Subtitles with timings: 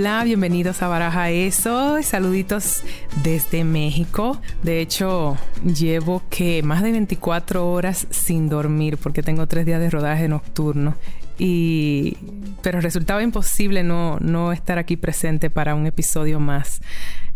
[0.00, 2.00] Hola, bienvenidos a Baraja Eso.
[2.04, 2.84] Saluditos
[3.24, 4.40] desde México.
[4.62, 9.90] De hecho, llevo que más de 24 horas sin dormir porque tengo tres días de
[9.90, 10.94] rodaje nocturno.
[11.36, 12.16] Y,
[12.62, 16.80] pero resultaba imposible no, no estar aquí presente para un episodio más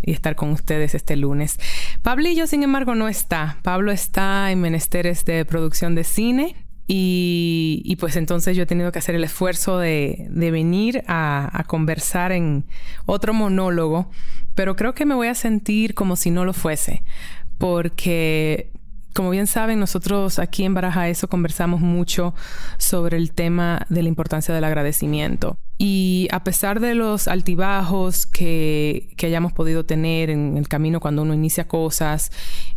[0.01, 1.59] y estar con ustedes este lunes.
[2.03, 3.59] Pablillo, sin embargo, no está.
[3.63, 6.55] Pablo está en menesteres de producción de cine
[6.95, 12.67] y, pues entonces yo he tenido que hacer el esfuerzo de, venir a, conversar en
[13.07, 14.11] otro monólogo,
[14.55, 17.03] pero creo que me voy a sentir como si no lo fuese,
[17.57, 18.71] porque
[19.15, 22.35] como bien saben, nosotros aquí en Baraja Eso conversamos mucho
[22.77, 25.57] sobre el tema de la importancia del agradecimiento.
[25.79, 31.23] Y a pesar de los altibajos que, que hayamos podido tener en el camino cuando
[31.23, 32.33] uno inicia cosas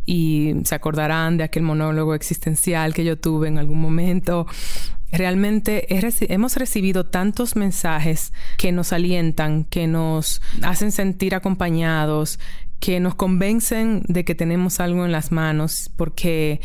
[0.05, 4.45] y se acordarán de aquel monólogo existencial que yo tuve en algún momento.
[5.11, 5.87] Realmente
[6.33, 12.39] hemos recibido tantos mensajes que nos alientan, que nos hacen sentir acompañados,
[12.79, 16.59] que nos convencen de que tenemos algo en las manos, porque,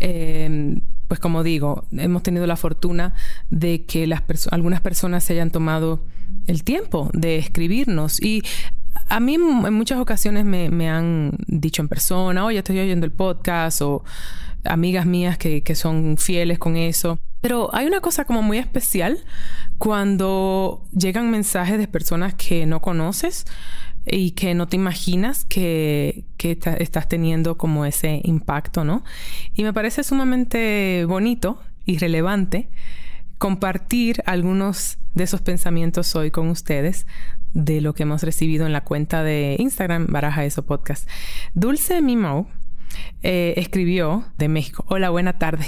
[0.00, 3.14] eh, pues como digo, hemos tenido la fortuna
[3.50, 4.08] de que
[4.50, 6.04] algunas personas se hayan tomado
[6.46, 8.42] el tiempo de escribirnos y
[9.08, 13.82] a mí en muchas ocasiones me, han dicho en persona, oye, estoy oyendo el podcast
[13.82, 14.04] o
[14.64, 17.18] amigas mías que, que son fieles con eso.
[17.40, 19.18] Pero hay una cosa como muy especial
[19.78, 23.44] cuando llegan mensajes de personas que no conoces
[24.06, 29.04] y que no te imaginas que, que estás teniendo como ese impacto, ¿no?
[29.54, 32.68] Y me parece sumamente bonito y relevante
[33.38, 37.06] compartir algunos de esos pensamientos hoy con ustedes
[37.56, 41.08] de lo que hemos recibido en la cuenta de Instagram Baraja Eso Podcast.
[41.54, 42.48] Dulce Mimo
[43.22, 44.84] eh, escribió de México.
[44.88, 45.66] Hola, buena tarde.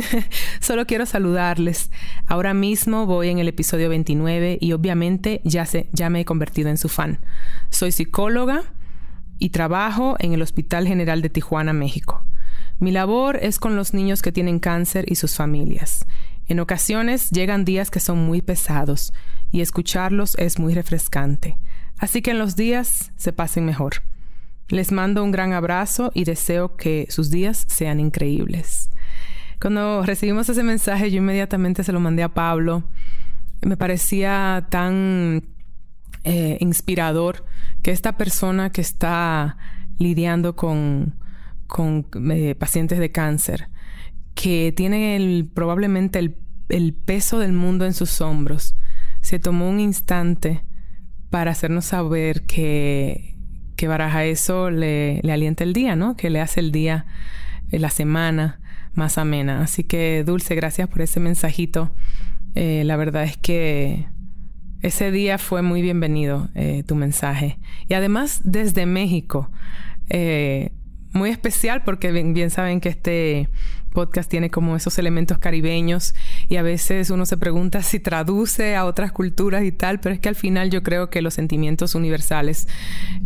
[0.60, 1.90] Solo quiero saludarles.
[2.26, 6.70] Ahora mismo voy en el episodio 29 y obviamente ya, sé, ya me he convertido
[6.70, 7.18] en su fan.
[7.70, 8.62] Soy psicóloga
[9.40, 12.24] y trabajo en el Hospital General de Tijuana, México.
[12.78, 16.06] Mi labor es con los niños que tienen cáncer y sus familias.
[16.46, 19.12] En ocasiones llegan días que son muy pesados
[19.50, 21.58] y escucharlos es muy refrescante.
[21.98, 24.02] Así que en los días se pasen mejor.
[24.68, 28.90] Les mando un gran abrazo y deseo que sus días sean increíbles.
[29.60, 32.84] Cuando recibimos ese mensaje, yo inmediatamente se lo mandé a Pablo.
[33.62, 35.44] Me parecía tan
[36.24, 37.44] eh, inspirador
[37.82, 39.56] que esta persona que está
[39.98, 41.14] lidiando con,
[42.30, 43.68] eh, pacientes de cáncer,
[44.34, 48.74] que tiene el, probablemente el, peso del mundo en sus hombros,
[49.26, 50.62] se tomó un instante
[51.30, 53.34] para hacernos saber que,
[53.74, 56.16] que Baraja eso le, le, alienta el día, ¿no?
[56.16, 57.06] Que le hace el día,
[57.72, 58.60] eh, la semana
[58.94, 59.62] más amena.
[59.62, 61.90] Así que, Dulce, gracias por ese mensajito.
[62.54, 64.06] Eh, la verdad es que
[64.80, 67.58] ese día fue muy bienvenido eh, tu mensaje.
[67.88, 69.50] Y además desde México.
[71.12, 73.48] muy especial porque bien saben que este
[73.96, 76.14] podcast tiene como esos elementos caribeños
[76.50, 80.20] y a veces uno se pregunta si traduce a otras culturas y tal, pero es
[80.20, 82.68] que al final yo creo que los sentimientos universales,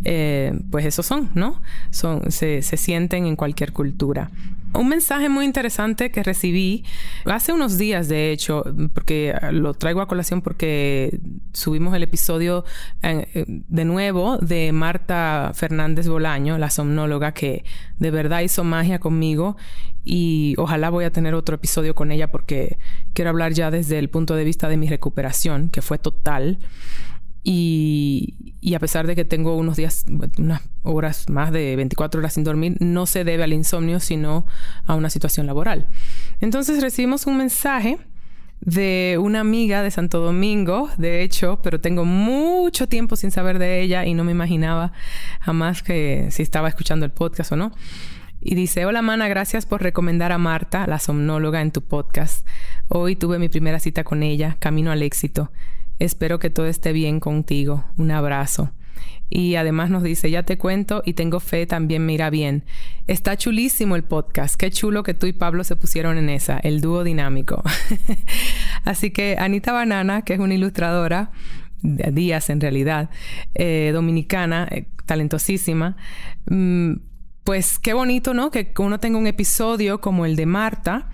[0.04, 1.60] eh, pues esos son, ¿no?
[1.90, 4.30] Son, se, se sienten en cualquier cultura.
[4.72, 6.84] Un mensaje muy interesante que recibí
[7.24, 8.62] hace unos días, de hecho,
[8.94, 11.18] porque lo traigo a colación porque
[11.52, 12.64] subimos el episodio
[13.02, 17.64] eh, de nuevo de Marta Fernández Bolaño, la somnóloga que
[17.98, 19.56] de verdad hizo magia conmigo
[20.04, 22.78] y ojalá voy a tener otro episodio con ella porque
[23.12, 26.58] quiero hablar ya desde el punto de vista de mi recuperación, que fue total.
[27.42, 30.04] Y, y, a pesar de que tengo unos días,
[30.36, 34.44] unas horas más de 24 horas sin dormir, no se debe al insomnio, sino
[34.84, 35.88] a una situación laboral.
[36.40, 37.98] Entonces recibimos un mensaje
[38.60, 43.80] de una amiga de Santo Domingo, de hecho, pero tengo mucho tiempo sin saber de
[43.80, 44.92] ella y no me imaginaba
[45.40, 47.72] jamás que si estaba escuchando el podcast o no.
[48.42, 52.46] Y dice, hola Mana, gracias por recomendar a Marta, la somnóloga, en tu podcast.
[52.88, 55.52] Hoy tuve mi primera cita con ella, camino al éxito.
[55.98, 57.84] Espero que todo esté bien contigo.
[57.98, 58.72] Un abrazo.
[59.28, 62.64] Y además nos dice, ya te cuento y tengo fe, también me irá bien.
[63.06, 64.56] Está chulísimo el podcast.
[64.56, 67.62] Qué chulo que tú y Pablo se pusieron en esa, el dúo dinámico.
[68.84, 71.30] Así que Anita Banana, que es una ilustradora,
[71.82, 73.10] días en realidad,
[73.54, 75.98] eh, dominicana, eh, talentosísima.
[76.46, 76.94] Mm,
[77.44, 78.50] pues qué bonito, ¿no?
[78.50, 81.08] Que uno tenga un episodio como el de Marta,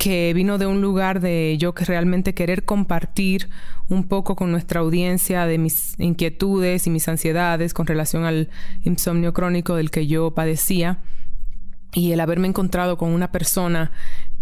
[0.00, 3.50] que vino de un lugar de yo que realmente querer compartir
[3.90, 8.48] un poco con nuestra audiencia de mis inquietudes y mis ansiedades con relación al
[8.82, 11.00] insomnio crónico del que yo padecía
[11.92, 13.92] y el haberme encontrado con una persona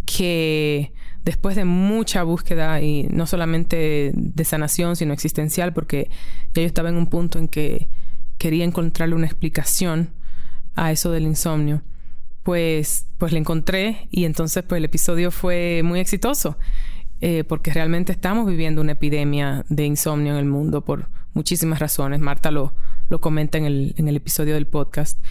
[0.07, 0.93] que
[1.25, 6.09] después de mucha búsqueda y no solamente de sanación sino existencial porque
[6.55, 7.89] ya yo estaba en un punto en que
[8.39, 10.11] quería encontrarle una explicación
[10.85, 11.83] a eso del insomnio
[12.49, 16.57] pues, pues le encontré y entonces pues el episodio fue muy exitoso.
[17.21, 22.21] Eh, porque realmente estamos viviendo una epidemia de insomnio en el mundo por muchísimas razones.
[22.21, 22.75] Marta lo,
[23.11, 25.23] lo comenta en el, en el episodio del podcast.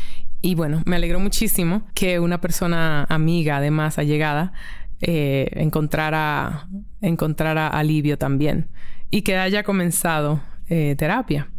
[0.42, 4.54] Y bueno, me alegró muchísimo que una persona amiga, además allegada,
[5.02, 6.68] eh, encontrara,
[7.02, 8.68] encontrara alivio también
[9.10, 11.50] y que haya comenzado eh, terapia.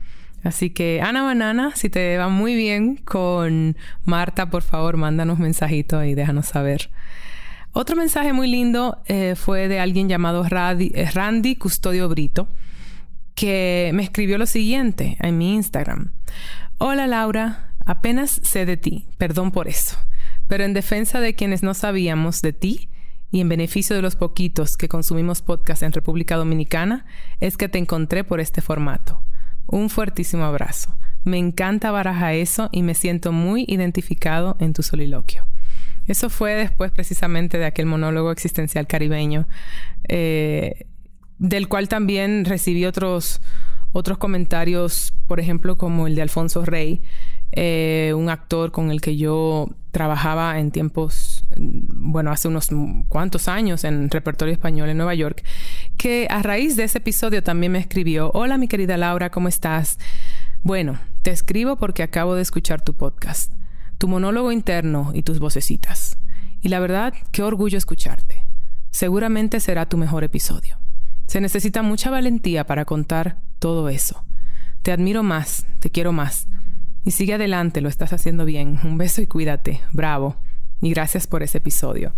[0.45, 6.03] Así que Ana Banana, si te va muy bien con Marta, por favor, mándanos mensajito
[6.05, 6.91] y déjanos saber.
[7.73, 12.49] Otro mensaje muy lindo eh, fue de alguien llamado eh, Randy, Custodio Brito,
[13.35, 16.13] que me escribió lo siguiente en mi Instagram.
[16.79, 19.97] Hola Laura, apenas sé de ti, perdón por eso,
[20.47, 22.89] pero en defensa de quienes no sabíamos de ti
[23.31, 27.05] y en beneficio de los poquitos que consumimos podcast en República Dominicana,
[27.41, 29.23] es que te encontré por este formato.
[29.69, 30.97] Un fuertísimo abrazo.
[31.25, 35.45] Me encanta baraja eso y me siento muy identificado en tu soliloquio.
[36.07, 39.47] Eso fue después precisamente de aquel monólogo existencial caribeño,
[40.09, 40.87] eh,
[41.39, 43.43] del cual también recibí otros,
[43.93, 47.03] otros comentarios, por ejemplo, como el de Alfonso Rey,
[47.53, 52.71] eh, un actor con el que yo trabajaba en tiempos, bueno, hace unos
[53.09, 55.45] cuantos años en repertorio español en Nueva York,
[55.99, 59.99] que a raíz de ese episodio también me escribió, hola mi querida Laura, ¿cómo estás?
[60.63, 63.53] Bueno, te escribo porque acabo de escuchar tu podcast,
[63.99, 66.17] tu monólogo interno y tus vocecitas.
[66.61, 68.45] Y la verdad, qué orgullo escucharte.
[68.93, 70.79] Seguramente será tu mejor episodio.
[71.27, 74.25] Se necesita mucha valentía para contar todo eso.
[74.83, 76.47] Te admiro más, te quiero más.
[77.05, 78.79] Y sigue adelante, lo estás haciendo bien.
[78.85, 79.81] Un beso y cuídate.
[79.93, 80.37] Bravo.
[80.81, 82.15] Y gracias por ese episodio.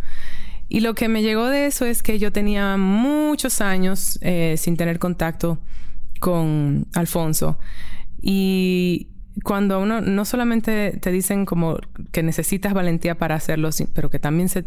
[0.72, 4.76] Y lo que me llegó de eso es que yo tenía muchos años eh, sin
[4.76, 5.58] tener contacto
[6.20, 7.58] con Alfonso.
[8.22, 9.08] Y
[9.42, 11.78] cuando uno no solamente te dicen como
[12.12, 14.64] que necesitas valentía para hacerlo, pero que también se,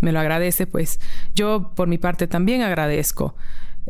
[0.00, 1.00] me lo agradece, pues
[1.34, 3.34] yo por mi parte también agradezco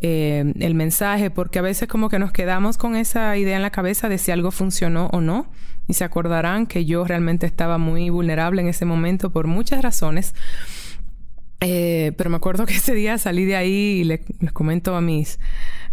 [0.02, 3.70] eh, el mensaje, porque a veces como que nos quedamos con esa idea en la
[3.70, 5.50] cabeza de si algo funcionó o no.
[5.88, 10.32] Y se acordarán que yo realmente estaba muy vulnerable en ese momento por muchas razones.
[11.60, 14.20] Eh, pero me acuerdo que ese día salí de ahí y les
[14.52, 15.38] comento a mis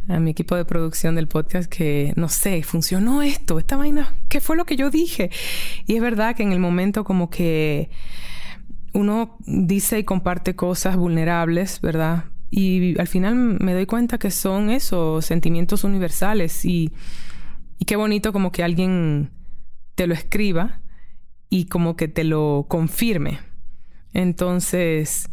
[0.07, 4.41] a mi equipo de producción del podcast que no sé, funcionó esto, esta vaina, ¿qué
[4.41, 5.29] fue lo que yo dije?
[5.85, 7.89] Y es verdad que en el momento como que
[8.93, 12.25] uno dice y comparte cosas vulnerables, ¿verdad?
[12.51, 16.91] Y al final me doy cuenta que son esos sentimientos universales y,
[17.79, 19.31] y qué bonito como que alguien
[19.95, 20.81] te lo escriba
[21.49, 23.39] y como que te lo confirme.
[24.13, 25.29] Entonces,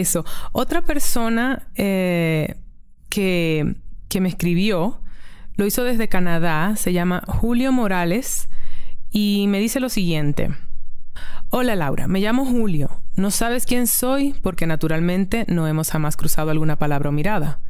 [0.00, 0.24] eso.
[0.52, 2.56] Otra persona eh,
[3.08, 3.76] que,
[4.08, 5.00] que me escribió,
[5.56, 8.48] lo hizo desde Canadá, se llama Julio Morales
[9.10, 10.50] y me dice lo siguiente.
[11.50, 12.88] Hola Laura, me llamo Julio.
[13.14, 17.60] No sabes quién soy porque naturalmente no hemos jamás cruzado alguna palabra o mirada,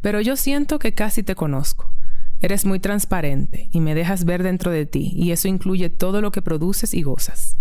[0.00, 1.92] pero yo siento que casi te conozco.
[2.40, 6.32] Eres muy transparente y me dejas ver dentro de ti y eso incluye todo lo
[6.32, 7.56] que produces y gozas.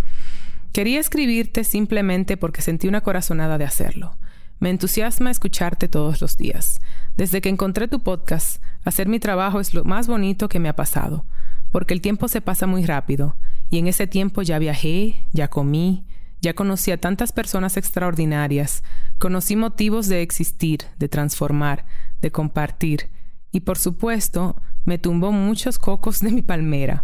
[0.78, 4.16] Quería escribirte simplemente porque sentí una corazonada de hacerlo.
[4.60, 6.80] Me entusiasma escucharte todos los días.
[7.16, 10.76] Desde que encontré tu podcast, hacer mi trabajo es lo más bonito que me ha
[10.76, 11.26] pasado,
[11.72, 13.38] porque el tiempo se pasa muy rápido,
[13.72, 16.06] y en ese tiempo ya viajé, ya comí,
[16.42, 18.84] ya conocí a tantas personas extraordinarias,
[19.18, 21.88] conocí motivos de existir, de transformar,
[22.22, 23.10] de compartir,
[23.52, 24.56] y por supuesto,
[24.86, 27.04] me tumbó muchos cocos de mi palmera.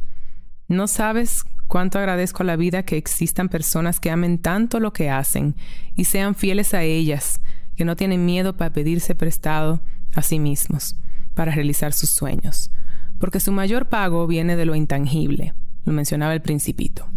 [0.67, 5.09] No sabes Cuánto agradezco a la vida que existan personas que amen tanto lo que
[5.09, 5.55] hacen
[5.95, 7.41] y sean fieles a ellas,
[7.75, 9.81] que no tienen miedo para pedirse prestado
[10.13, 10.97] a sí mismos
[11.33, 12.69] para realizar sus sueños,
[13.17, 17.07] porque su mayor pago viene de lo intangible, lo mencionaba el principito.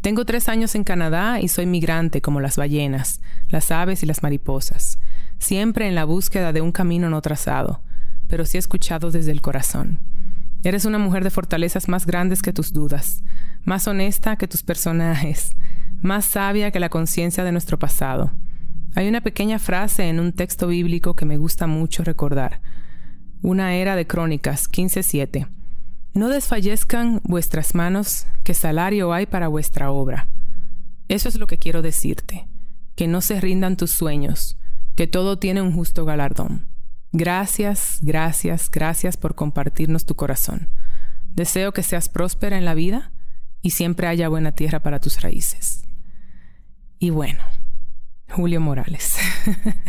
[0.00, 4.24] Tengo tres años en Canadá y soy migrante como las ballenas, las aves y las
[4.24, 4.98] mariposas,
[5.38, 7.84] siempre en la búsqueda de un camino no trazado,
[8.26, 10.00] pero sí escuchado desde el corazón.
[10.64, 13.24] Eres una mujer de fortalezas más grandes que tus dudas,
[13.64, 15.52] más honesta que tus personajes,
[16.00, 18.32] más sabia que la conciencia de nuestro pasado.
[18.94, 22.60] Hay una pequeña frase en un texto bíblico que me gusta mucho recordar.
[23.44, 25.48] una era de crónicas 15.7.
[26.14, 30.28] No desfallezcan vuestras manos, que salario hay para vuestra obra.
[31.08, 32.46] Eso es lo que quiero decirte,
[32.94, 34.58] que no se rindan tus sueños,
[34.94, 36.71] que todo tiene un justo galardón.
[37.12, 40.68] Gracias, gracias, gracias por compartirnos tu corazón.
[41.34, 43.12] Deseo que seas próspera en la vida
[43.60, 45.84] y siempre haya buena tierra para tus raíces.
[46.98, 47.42] Y bueno,
[48.30, 49.16] Julio Morales.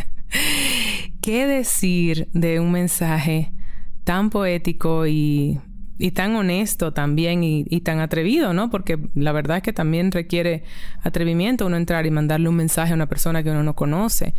[1.22, 3.52] ¿Qué decir de un mensaje
[4.04, 5.60] tan poético y,
[6.12, 8.68] tan honesto también y, tan atrevido, ¿no?
[8.68, 10.64] Porque la verdad es que también requiere
[11.02, 14.34] atrevimiento uno entrar y mandarle un mensaje a una persona que uno no conoce,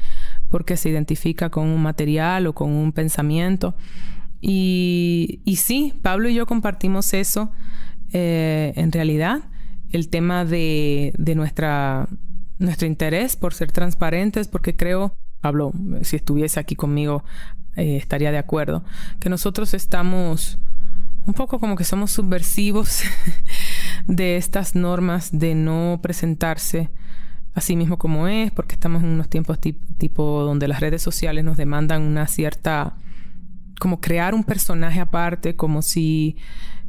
[0.55, 3.75] porque se identifica con un material o con un pensamiento.
[4.39, 7.51] Y, y sí, Pablo y yo compartimos eso
[8.13, 9.41] eh, en realidad,
[9.91, 12.07] el tema de, de nuestra,
[12.57, 17.25] nuestro interés por ser transparentes, porque creo Pablo, si estuviese aquí conmigo,
[17.75, 18.85] eh, estaría de acuerdo,
[19.19, 20.57] que nosotros estamos
[21.25, 23.01] un poco como que somos subversivos
[24.07, 26.91] de estas normas de no presentarse
[27.55, 31.43] a sí mismo como es, porque estamos en unos tiempos tipo donde las redes sociales
[31.43, 32.97] nos demandan una cierta,
[33.79, 36.37] como crear un personaje aparte, como si,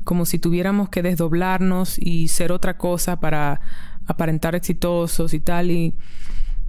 [0.04, 3.60] como si tuviéramos que desdoblarnos y ser otra cosa para
[4.06, 5.70] aparentar exitosos y tal.
[5.70, 5.94] Y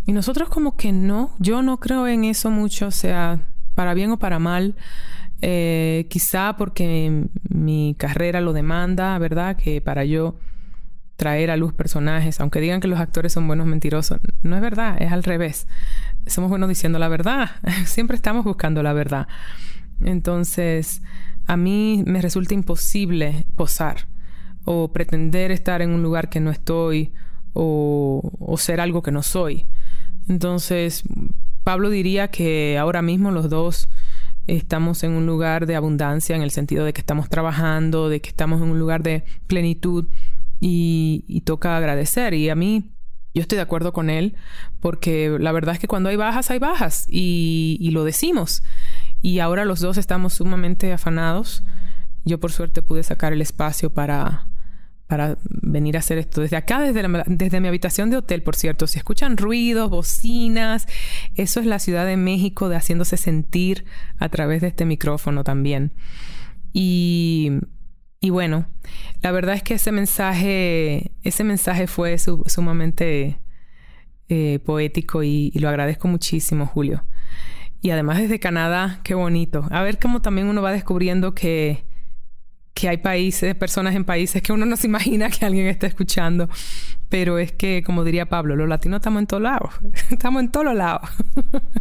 [0.08, 3.42] y nosotros como que no, yo no creo en eso mucho, o sea,
[3.76, 4.76] para bien o para mal.
[5.42, 9.58] Eh, quizá porque mi carrera lo demanda, ¿verdad?
[9.58, 10.36] Que para yo
[11.18, 15.02] traer a luz personajes, aunque digan que los actores son buenos mentirosos, no es verdad,
[15.02, 15.68] es al revés.
[16.28, 17.52] Somos buenos diciendo la verdad,
[17.86, 19.28] siempre estamos buscando la verdad.
[20.00, 21.02] Entonces,
[21.48, 24.08] a mí me resulta imposible posar
[24.64, 27.12] o pretender estar en un lugar que no estoy
[27.54, 29.66] o, o ser algo que no soy.
[30.30, 31.04] Entonces,
[31.64, 33.90] Pablo diría que ahora mismo los dos
[34.46, 38.30] estamos en un lugar de abundancia en el sentido de que estamos trabajando, de que
[38.30, 40.06] estamos en un lugar de plenitud
[40.60, 42.34] y, toca agradecer.
[42.34, 42.92] Y a mí,
[43.34, 44.36] yo estoy de acuerdo con él
[44.80, 48.64] porque la verdad es que cuando hay bajas, hay bajas y, lo decimos.
[49.22, 51.64] Y ahora los dos estamos sumamente afanados.
[52.26, 54.48] Yo por suerte pude sacar el espacio para
[55.08, 56.42] para venir a hacer esto.
[56.42, 60.86] Desde acá, desde, desde mi habitación de hotel, por cierto, si escuchan ruidos, bocinas,
[61.36, 63.86] eso es la Ciudad de México de haciéndose sentir
[64.18, 65.94] a través de este micrófono también.
[66.74, 67.54] Y,
[68.20, 68.68] y bueno,
[69.22, 73.40] la verdad es que ese mensaje, ese mensaje fue sumamente
[74.30, 77.06] eh, poético y, lo agradezco muchísimo, Julio.
[77.82, 79.68] Y además desde Canadá, qué bonito.
[79.70, 81.86] A ver cómo también uno va descubriendo que
[82.78, 86.48] que hay países, personas en países que uno no se imagina que alguien esté escuchando.
[87.10, 89.74] Pero es que, como diría Pablo, los latinos estamos en todos lados.
[90.12, 91.10] estamos en todos lados.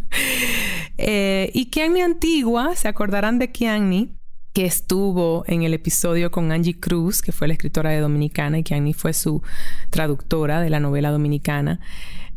[0.97, 4.17] eh, y Kiani Antigua, se acordarán de Kiani,
[4.57, 8.91] que estuvo en el episodio con Angie Cruz, que fue la escritora Dominicana, y Kiani
[8.91, 9.43] fue su
[9.91, 11.79] traductora de la novela dominicana.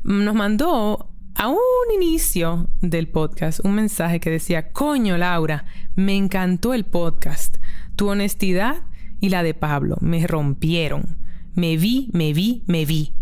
[0.02, 1.56] Nos mandó a un
[1.94, 5.64] inicio del podcast un mensaje que decía, coño Laura,
[5.96, 7.56] me encantó el podcast.
[7.96, 8.82] Tu honestidad
[9.18, 11.16] y la de Pablo me rompieron.
[11.54, 13.14] Me vi, me vi, me vi.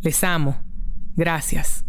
[0.00, 0.62] Les amo.
[1.16, 1.84] Gracias.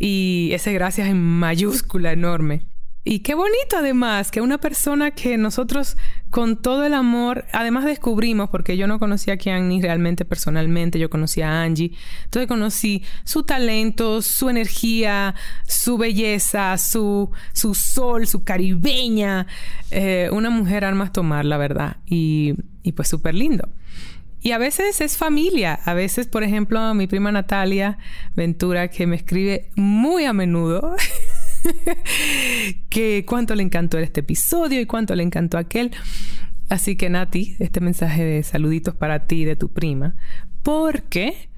[0.00, 2.66] Y ese gracias en mayúscula enorme.
[3.02, 5.96] Y qué bonito además que una persona que nosotros
[6.28, 11.08] con todo el amor, además descubrimos, porque yo no conocía a Kiani realmente personalmente, yo
[11.08, 11.92] conocía a Angie,
[12.24, 15.34] entonces conocí su talento, su energía,
[15.66, 19.46] su belleza, su, su sol, su caribeña,
[19.90, 23.66] eh, una mujer armas tomar, la verdad, y, y pues súper lindo.
[24.42, 25.78] Y a veces es familia.
[25.84, 27.98] A veces, por ejemplo, mi prima Natalia
[28.34, 30.96] Ventura, que me escribe muy a menudo,
[32.90, 35.92] que cuánto le encantó este episodio y cuánto le encantó aquel.
[36.68, 40.14] Así que Nati, este mensaje de saluditos para ti y de tu prima,
[40.62, 41.48] porque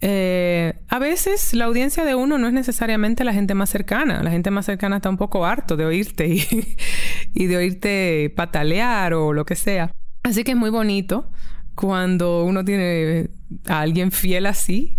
[0.00, 4.22] eh, a veces la audiencia de uno no es necesariamente la gente más cercana.
[4.22, 6.42] La gente más cercana está un poco harto de oírte y,
[7.34, 9.90] y de oírte patalear o lo que sea.
[10.22, 11.30] Así que es muy bonito
[11.74, 13.30] cuando uno tiene
[13.66, 14.98] a alguien fiel así,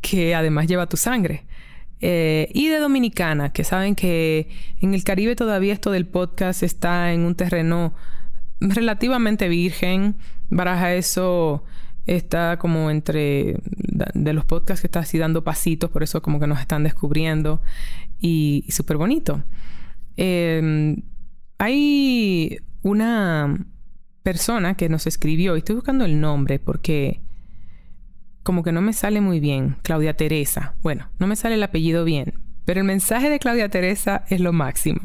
[0.00, 1.44] que además lleva tu sangre.
[2.06, 4.50] Eh, y de Dominicana, que saben que
[4.82, 7.94] en el Caribe todavía esto del podcast está en un terreno
[8.60, 10.14] relativamente virgen.
[10.50, 11.64] Baraja eso
[12.04, 13.56] está como entre
[14.12, 17.62] de los podcasts que está así dando pasitos, por eso como que nos están descubriendo
[18.20, 19.42] y, súper bonito.
[20.18, 21.04] Em,
[21.56, 23.66] hay una
[24.22, 27.22] persona que nos escribió, y estoy buscando el nombre porque
[28.44, 30.74] como que no me sale muy bien, Claudia Teresa.
[30.82, 32.34] Bueno, no me sale el apellido bien,
[32.64, 35.00] pero el mensaje de Claudia Teresa es lo máximo.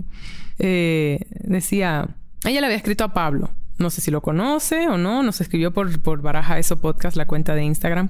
[0.59, 2.09] Eh, decía,
[2.45, 3.49] Ella le había escrito a Pablo.
[3.79, 5.23] No sé si lo conoce o no.
[5.23, 8.09] Nos escribió por, por Baraja Eso Podcast, la cuenta de Instagram.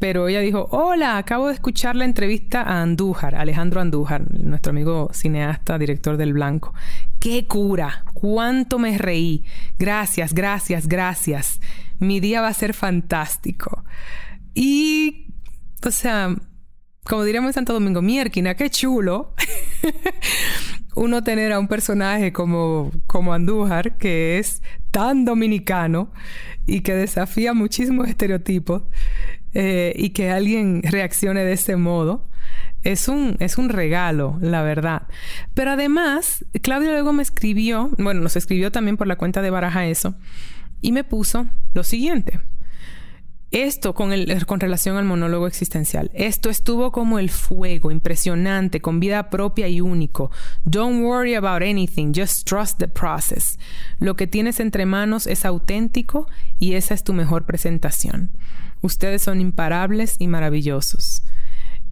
[0.00, 5.10] Pero ella dijo, hola, acabo de escuchar la entrevista a Andújar, Alejandro Andújar, nuestro amigo
[5.12, 6.74] cineasta, director del Blanco.
[7.20, 8.02] ¡Qué cura!
[8.14, 9.44] ¡Cuánto me reí!
[9.78, 11.60] Gracias, gracias, gracias.
[11.98, 13.84] Mi día va a ser fantástico.
[14.54, 15.34] Y,
[15.84, 16.34] o sea,
[17.04, 19.34] como diríamos en Santo Domingo, mierquina, qué chulo.
[20.96, 26.12] Uno tener a un personaje como, como Andújar, que es tan dominicano
[26.66, 28.82] y que desafía muchísimos estereotipos
[29.54, 32.28] eh, y que alguien reaccione de ese modo.
[32.82, 35.02] Es un, es un regalo, la verdad.
[35.54, 39.86] Pero además, Claudia luego me escribió, bueno, nos escribió también por la cuenta de Baraja
[39.86, 40.14] eso,
[40.80, 42.40] y me puso lo siguiente.
[43.50, 46.10] Esto con, el, con relación al monólogo existencial.
[46.14, 50.30] Esto estuvo como el fuego, impresionante, con vida propia y único.
[50.64, 53.58] Don't worry about anything, just trust the process.
[53.98, 56.28] Lo que tienes entre manos es auténtico
[56.60, 58.30] y esa es tu mejor presentación.
[58.82, 61.24] Ustedes son imparables y maravillosos.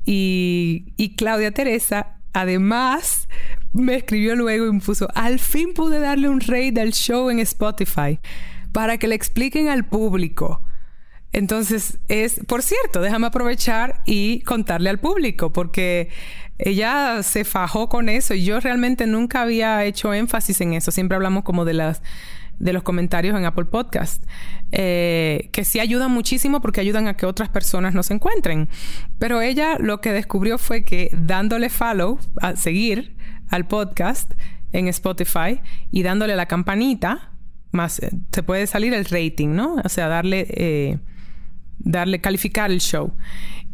[0.04, 3.28] Y, y Claudia Teresa, además,
[3.72, 8.20] me escribió luego y puso, al fin pude darle un rey del show en Spotify
[8.70, 10.62] para que le expliquen al público.
[11.38, 16.08] Entonces, es, por cierto, déjame aprovechar y contarle al público, porque
[16.58, 20.90] ella se fajó con eso y yo realmente nunca había hecho énfasis en eso.
[20.90, 22.02] Siempre hablamos como de las
[22.58, 24.24] de los comentarios en Apple Podcast,
[24.72, 28.68] eh, que sí ayudan muchísimo porque ayudan a que otras personas nos encuentren.
[29.20, 33.16] Pero ella lo que descubrió fue que dándole follow, a seguir
[33.48, 34.32] al podcast
[34.72, 35.60] en Spotify
[35.92, 37.30] y dándole la campanita,
[37.70, 39.76] más eh, se puede salir el rating, ¿no?
[39.84, 40.98] O sea, darle, eh,
[41.78, 43.12] darle, calificar el show.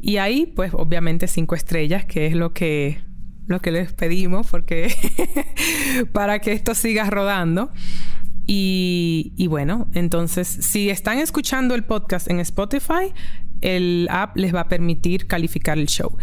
[0.01, 2.99] Y ahí, pues, obviamente cinco estrellas, que es lo que
[3.47, 4.95] lo que les pedimos porque
[6.13, 7.71] para que esto siga rodando.
[8.47, 13.15] Y, bueno, entonces, si están escuchando el podcast en Spotify,
[13.63, 16.15] el app les va a permitir calificar el show.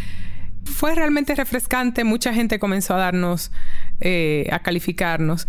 [0.64, 3.52] Fue realmente refrescante, mucha gente comenzó a darnos,
[4.02, 5.48] eh, a calificarnos.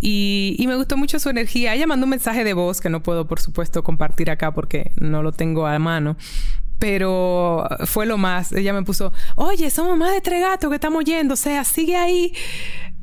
[0.00, 1.74] Y, me gustó mucho su energía.
[1.74, 5.22] Ella mandó un mensaje de voz que no puedo, por supuesto, compartir acá porque no
[5.22, 6.16] lo tengo a mano.
[6.78, 8.52] Pero fue lo más.
[8.52, 11.34] Ella me puso, oye, somos más de tres gatos que estamos yendo.
[11.34, 12.32] O sea, sigue ahí.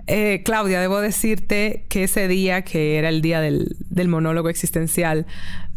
[0.07, 3.75] Eh, Claudia, debo decirte que ese día, que era el día del,
[4.07, 5.27] monólogo existencial,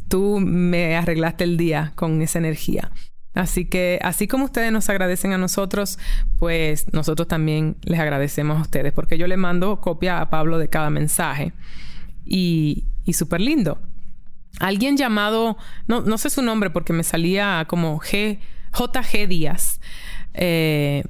[0.09, 2.93] tú me arreglaste el día con esa energía.
[3.35, 5.99] Así que, así como ustedes nos agradecen a nosotros,
[6.39, 10.69] pues nosotros también les agradecemos a ustedes, porque yo le mando copia a Pablo de
[10.69, 11.53] cada mensaje.
[12.25, 13.81] Y, y súper lindo.
[14.59, 18.41] Alguien llamado, no, no sé su nombre porque me salía como G,
[18.73, 19.81] JG Díaz.
[20.35, 21.05] Eh,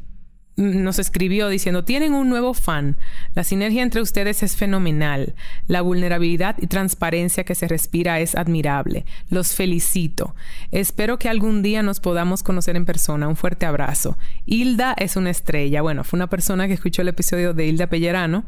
[0.60, 2.96] nos escribió diciendo, tienen un nuevo fan.
[3.34, 5.34] La sinergia entre ustedes es fenomenal.
[5.66, 9.04] La vulnerabilidad y transparencia que se respira es admirable.
[9.28, 10.34] Los felicito.
[10.70, 13.28] Espero que algún día nos podamos conocer en persona.
[13.28, 14.18] Un fuerte abrazo.
[14.46, 15.82] Hilda es una estrella.
[15.82, 18.44] Bueno, fue una persona que escuchó el episodio de Hilda Pellerano.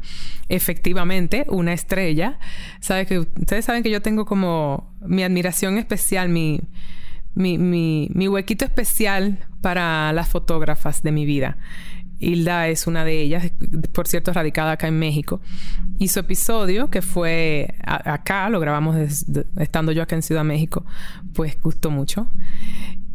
[0.49, 2.39] Efectivamente, una estrella.
[2.79, 6.61] Sabe que ustedes saben que yo tengo como mi admiración especial, mi,
[7.35, 11.57] mi, mi, mi huequito especial para las fotógrafas de mi vida.
[12.23, 13.51] Hilda es una de ellas,
[13.91, 15.41] por cierto, radicada acá en México.
[15.99, 18.95] Y su episodio, que fue acá, lo grabamos
[19.57, 20.85] estando yo acá en Ciudad México,
[21.33, 22.27] pues gustó mucho.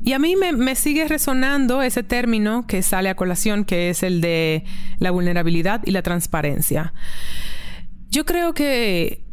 [0.03, 4.03] Y a mí me, me, sigue resonando ese término que sale a colación, que es
[4.03, 4.65] el de
[4.99, 6.93] la vulnerabilidad y la transparencia.
[8.11, 9.25] Yo creo que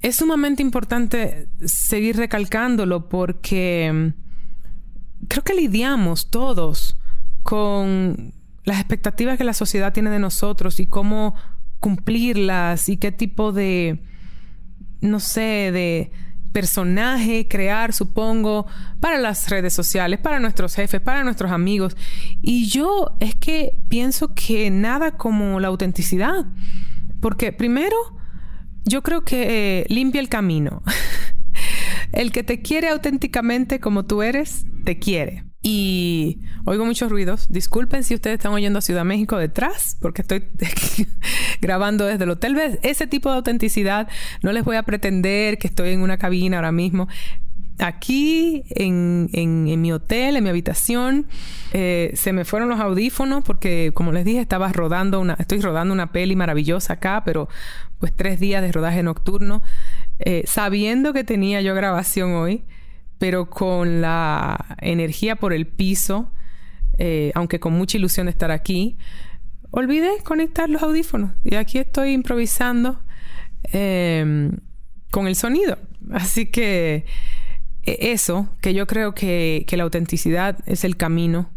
[0.00, 4.12] es sumamente importante seguir recalcándolo porque
[5.28, 6.98] creo que lidiamos todos
[7.42, 11.34] con las expectativas que la sociedad tiene de nosotros y cómo
[11.80, 14.02] cumplirlas y qué tipo de,
[15.00, 16.10] no sé, de
[16.54, 18.66] personaje crear, supongo,
[19.00, 21.96] para las redes sociales, para nuestros jefes, para nuestros amigos.
[22.40, 26.46] Y yo es que pienso que nada como la autenticidad.
[27.20, 27.96] Porque primero,
[28.84, 30.82] yo creo que eh, limpia el camino.
[32.12, 35.44] el que te quiere auténticamente como tú eres, te quiere.
[35.66, 37.46] Y oigo muchos ruidos.
[37.48, 40.44] Disculpen si ustedes están oyendo a Ciudad México detrás, porque estoy
[41.62, 42.78] grabando desde el hotel.
[42.82, 44.06] Ese tipo de autenticidad
[44.42, 47.08] no les voy a pretender que estoy en una cabina ahora mismo.
[47.78, 51.26] Aquí en, en, mi hotel, en mi habitación,
[51.72, 55.94] eh, se me fueron los audífonos porque, como les dije, estaba rodando una, estoy rodando
[55.94, 57.48] una peli maravillosa acá, pero
[57.98, 59.62] pues tres días de rodaje nocturno,
[60.18, 62.64] eh, sabiendo que tenía yo grabación hoy
[63.24, 66.30] pero con la energía por el piso,
[66.98, 68.98] eh, aunque con mucha ilusión de estar aquí,
[69.70, 73.00] olvidé conectar los audífonos y aquí estoy improvisando
[73.72, 74.58] em,
[75.10, 75.78] con el sonido.
[76.12, 77.06] Así que
[77.82, 81.48] e, eso, que yo creo que, la autenticidad es el camino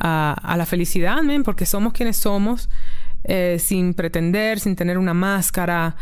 [0.00, 2.70] a, la felicidad, porque somos quienes somos,
[3.24, 5.94] eh, sin pretender, sin tener una máscara.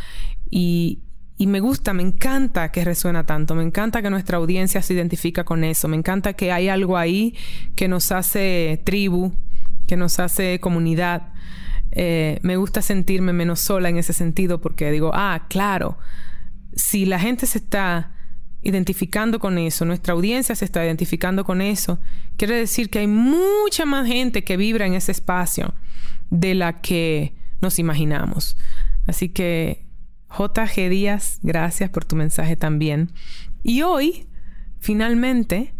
[0.52, 1.00] Y,
[1.40, 5.42] y me gusta, me encanta que resuena tanto, me encanta que nuestra audiencia se identifica
[5.42, 7.34] con eso, me encanta que hay algo ahí
[7.76, 9.32] que nos hace tribu,
[9.86, 11.32] que nos hace comunidad.
[11.92, 15.96] Eh, me gusta sentirme menos sola en ese sentido porque digo, ah, claro,
[16.74, 18.12] si la gente se está
[18.60, 22.00] identificando con eso, nuestra audiencia se está identificando con eso,
[22.36, 25.72] quiere decir que hay mucha más gente que vibra en ese espacio
[26.28, 28.58] de la que nos imaginamos.
[29.06, 29.88] Así que
[30.30, 33.10] JG Díaz, gracias por tu mensaje también.
[33.62, 34.26] Y hoy,
[34.78, 35.74] finalmente,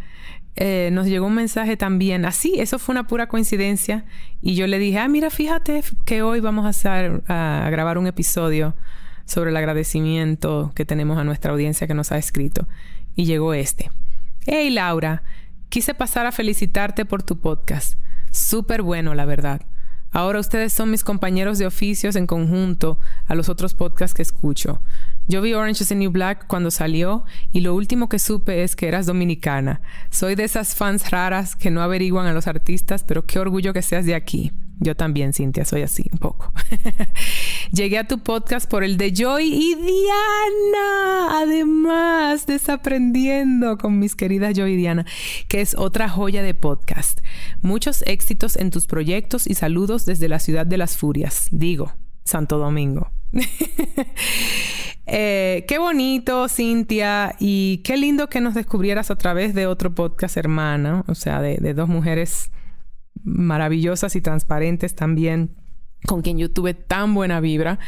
[0.57, 2.25] eh, nos llegó un mensaje también.
[2.25, 4.05] Así, eso fue una pura coincidencia.
[4.43, 8.75] Y yo le dije, ah, mira, fíjate que hoy vamos a, a grabar un episodio
[9.25, 12.69] sobre el agradecimiento que tenemos a nuestra audiencia que nos ha escrito.
[13.15, 13.91] Y llegó este.
[14.47, 15.23] Hey, Laura,
[15.69, 17.95] quise pasar a felicitarte por tu podcast.
[18.31, 19.63] Súper bueno, la verdad.
[20.13, 24.81] Ahora ustedes son mis compañeros de oficios en conjunto a los otros podcasts que escucho.
[25.29, 28.75] Yo vi Orange is the New Black cuando salió y lo último que supe es
[28.75, 29.81] que eras dominicana.
[30.11, 33.83] Soy de esas fans raras que no averiguan a los artistas, pero qué orgullo que
[33.83, 34.53] seas de aquí.
[34.83, 36.51] Yo también, Cintia, soy así un poco.
[37.71, 41.39] Llegué a tu podcast por el de Joy y Diana.
[41.43, 45.05] Además, desaprendiendo con mis queridas Joy y Diana,
[45.49, 47.21] que es otra joya de podcast.
[47.61, 51.49] Muchos éxitos en tus proyectos y saludos desde la ciudad de las furias.
[51.51, 51.93] Digo,
[52.25, 53.11] Santo Domingo.
[55.13, 60.37] Eh, qué bonito, Cintia, y qué lindo que nos descubrieras a través de otro podcast
[60.37, 62.53] hermano, o sea, de dos mujeres
[63.25, 65.51] maravillosas y transparentes también,
[66.07, 67.79] con quien yo tuve tan buena vibra.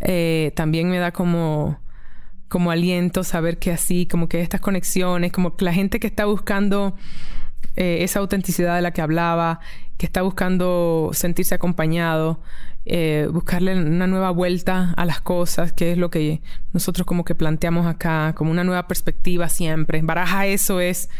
[0.00, 1.80] Eh, también me da como,
[2.48, 6.96] como aliento saber que así, como que estas conexiones, como la gente que está buscando
[7.76, 9.60] eh, esa autenticidad de la que hablaba,
[9.96, 12.40] que está buscando sentirse acompañado,
[12.86, 16.40] eh, buscarle una nueva vuelta a las cosas, que es lo que
[16.72, 20.00] nosotros como que planteamos acá, como una nueva perspectiva siempre.
[20.02, 21.10] Baraja eso es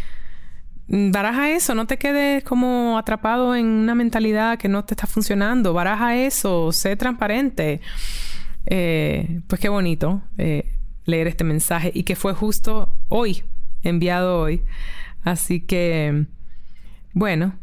[0.92, 5.72] Baraja eso, no te quedes como atrapado en una mentalidad que no te está funcionando.
[5.72, 7.80] Baraja eso, sé transparente.
[8.66, 10.74] Eh, pues qué bonito eh,
[11.04, 13.44] leer este mensaje y que fue justo hoy,
[13.84, 14.64] enviado hoy.
[15.22, 16.26] Así que,
[17.12, 17.54] bueno,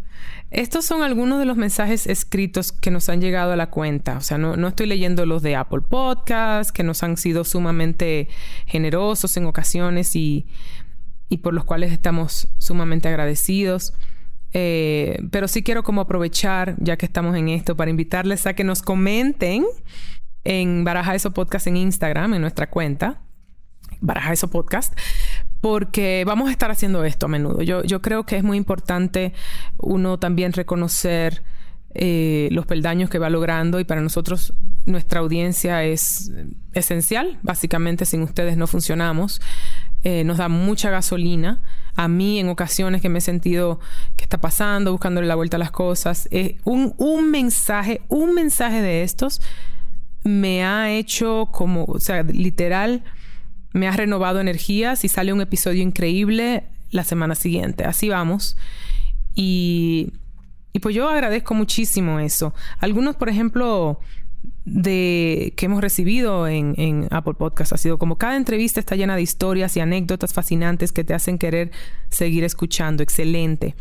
[0.50, 4.16] estos son algunos de los mensajes escritos que nos han llegado a la cuenta.
[4.16, 8.30] O sea, no, no, estoy leyendo los de Apple Podcast, que nos han sido sumamente
[8.68, 10.46] generosos en ocasiones y
[11.30, 13.94] y por los cuales estamos sumamente agradecidos.
[14.54, 18.64] Eh, pero sí quiero como aprovechar, ya que estamos en esto, para invitarles a que
[18.64, 19.66] nos comenten
[20.44, 23.22] en Baraja Eso Podcast en Instagram, en nuestra cuenta,
[24.00, 24.98] Baraja Eso Podcast,
[25.60, 27.62] porque vamos a estar haciendo esto a menudo.
[27.62, 29.34] Yo, yo creo que es muy importante
[29.78, 31.44] uno también reconocer
[31.94, 34.54] eh, los peldaños que va logrando y para nosotros
[34.86, 36.32] nuestra audiencia es
[36.74, 37.40] esencial.
[37.42, 39.42] Básicamente sin ustedes no funcionamos.
[40.10, 41.62] Eh, nos da mucha gasolina.
[41.96, 43.82] A mí en ocasiones que me he sentido
[44.16, 46.30] que está pasando, buscándole la vuelta a las cosas,
[46.64, 49.42] un, un mensaje, un mensaje de estos
[50.24, 53.04] me ha hecho como, o sea, literal,
[53.74, 57.84] me ha renovado energías y sale un episodio increíble la semana siguiente.
[57.84, 58.56] Así vamos.
[59.36, 60.14] Y,
[60.72, 62.54] y pues yo agradezco muchísimo eso.
[62.80, 64.00] Algunos, por ejemplo,
[64.66, 69.22] de que hemos recibido en, Apple Podcast ha sido como cada entrevista está llena de
[69.22, 71.72] historias y anécdotas fascinantes que te hacen querer
[72.10, 73.02] seguir escuchando.
[73.02, 73.76] Excelente.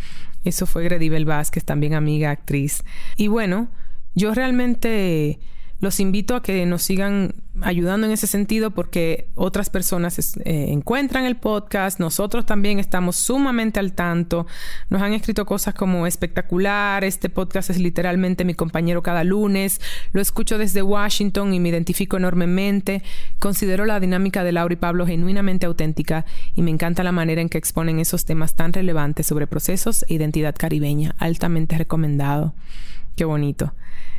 [0.44, 2.84] Eso fue Gredibel Vázquez, también amiga, actriz.
[3.16, 3.68] Y bueno,
[4.14, 5.40] yo realmente
[5.80, 11.24] los invito a que nos sigan ayudando en ese sentido porque otras personas eh, encuentran
[11.24, 14.46] el podcast, nosotros también estamos sumamente al tanto,
[14.90, 19.80] nos han escrito cosas como espectacular, este podcast es literalmente mi compañero cada lunes,
[20.12, 23.02] lo escucho desde Washington y me identifico enormemente,
[23.38, 27.48] considero la dinámica de Laura y Pablo genuinamente auténtica y me encanta la manera en
[27.48, 32.54] que exponen esos temas tan relevantes sobre procesos e identidad caribeña, altamente recomendado.
[33.16, 33.72] Qué bonito.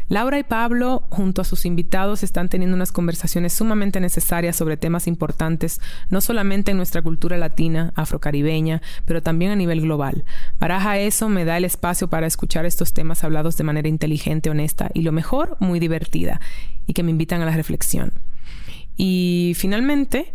[0.10, 5.06] Laura y Pablo, junto a sus invitados, están teniendo unas conversaciones sumamente necesarias sobre temas
[5.06, 10.24] importantes, no solamente en nuestra cultura latina, afrocaribeña, pero también a nivel global.
[10.60, 14.90] Baraja eso me da el espacio para escuchar estos temas hablados de manera inteligente, honesta
[14.94, 16.40] y lo mejor, muy divertida,
[16.86, 18.14] y que me invitan a la reflexión.
[18.96, 20.34] Y finalmente,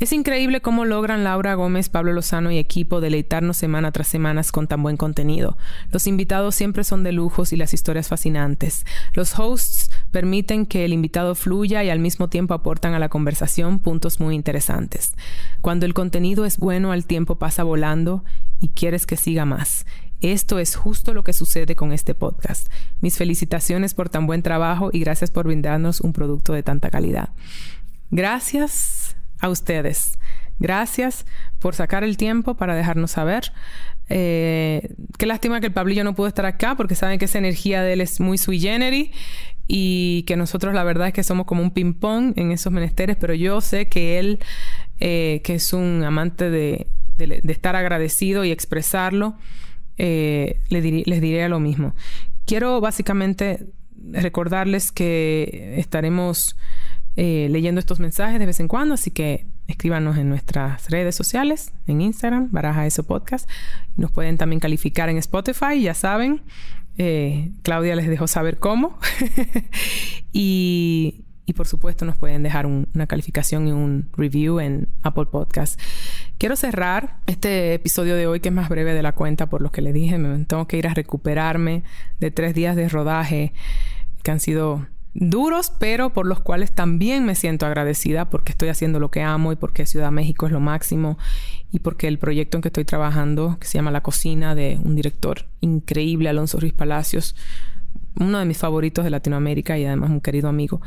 [0.00, 4.68] es increíble cómo logran Laura Gómez, Pablo Lozano y equipo deleitarnos semana tras semana con
[4.68, 5.58] tan buen contenido.
[5.90, 8.86] Los invitados siempre son de lujos y las historias fascinantes.
[9.14, 13.80] Los hosts permiten que el invitado fluya y al mismo tiempo aportan a la conversación
[13.80, 15.14] puntos muy interesantes.
[15.60, 18.24] Cuando el contenido es bueno, el tiempo pasa volando
[18.60, 19.84] y quieres que siga más.
[20.20, 22.68] Esto es justo lo que sucede con este podcast.
[23.00, 27.30] Mis felicitaciones por tan buen trabajo y gracias por brindarnos un producto de tanta calidad.
[28.10, 29.07] Gracias
[29.40, 30.18] a ustedes.
[30.58, 31.24] Gracias
[31.60, 33.52] por sacar el tiempo para dejarnos saber.
[34.08, 37.82] Eh, qué lástima que el Pablillo no pudo estar acá porque saben que esa energía
[37.82, 39.10] de él es muy sui generis
[39.68, 43.34] y que nosotros la verdad es que somos como un ping-pong en esos menesteres, pero
[43.34, 44.38] yo sé que él,
[44.98, 49.36] eh, que es un amante de, estar agradecido y expresarlo,
[49.98, 51.94] eh, les diré lo mismo.
[52.46, 53.66] Quiero básicamente
[54.12, 56.56] recordarles que estaremos
[57.20, 61.72] eh, leyendo estos mensajes de vez en cuando, así que escríbanos en nuestras redes sociales,
[61.88, 63.50] en Instagram, Baraja Eso Podcast.
[63.96, 66.42] Nos pueden también calificar en Spotify, ya saben.
[66.96, 69.00] Eh, Claudia les dejó saber cómo.
[70.32, 71.24] y,
[71.56, 75.80] por supuesto nos pueden dejar una calificación y un review en Apple Podcast.
[76.38, 79.72] Quiero cerrar este episodio de hoy que es más breve de la cuenta por lo
[79.72, 80.18] que le dije.
[80.18, 81.82] Me tengo que ir a recuperarme
[82.20, 83.54] de tres días de rodaje
[84.22, 89.00] que han sido duros, pero por los cuales también me siento agradecida porque estoy haciendo
[89.00, 91.18] lo que amo y porque Ciudad México es lo máximo
[91.72, 94.94] y porque el proyecto en que estoy trabajando, que se llama La Cocina, de un
[94.94, 97.34] director increíble, Alonso Ruiz Palacios,
[98.16, 100.80] uno de mis favoritos de Latinoamérica y además un querido amigo,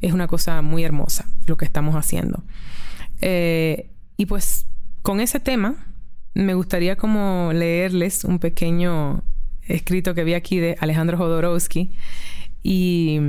[0.00, 2.44] es una cosa muy hermosa lo que estamos haciendo.
[3.20, 4.66] Eh, y pues
[5.02, 5.76] con ese tema
[6.34, 9.22] me gustaría como leerles un pequeño
[9.62, 11.92] escrito que vi aquí de Alejandro Jodorowsky
[12.62, 13.20] y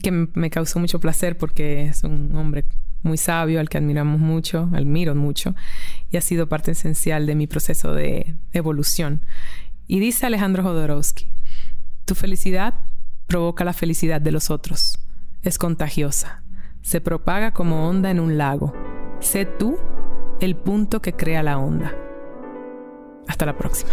[0.00, 2.64] que me causó mucho placer porque es un hombre
[3.02, 5.54] muy sabio al que admiramos mucho, admiro mucho,
[6.10, 9.24] y ha sido parte esencial de mi proceso de evolución.
[9.86, 11.26] Y dice Alejandro Jodorowsky,
[12.04, 12.74] tu felicidad
[13.26, 14.98] provoca la felicidad de los otros,
[15.42, 16.42] es contagiosa,
[16.82, 18.72] se propaga como onda en un lago.
[19.20, 19.78] Sé tú
[20.40, 21.94] el punto que crea la onda.
[23.28, 23.92] Hasta la próxima.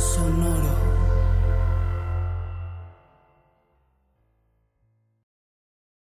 [0.00, 0.39] So